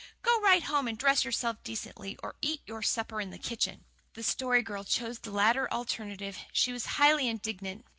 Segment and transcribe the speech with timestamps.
[0.23, 3.85] Go right home and dress yourself decently or eat your supper in the kitchen."
[4.15, 6.39] The Story Girl chose the latter alternative.
[6.51, 7.85] She was highly indignant.